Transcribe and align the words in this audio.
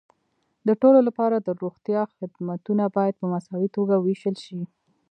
د 0.67 0.69
ټولو 0.81 0.99
لپاره 1.07 1.35
د 1.39 1.49
روغتیا 1.61 2.01
خدمتونه 2.17 2.83
باید 2.95 3.15
په 3.21 3.25
مساوي 3.33 3.69
توګه 3.77 3.95
وېشل 3.97 4.35
شي. 4.45 4.61